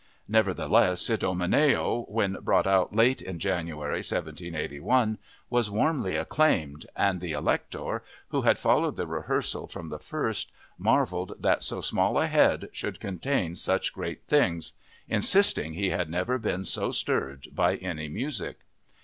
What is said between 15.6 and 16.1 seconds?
he had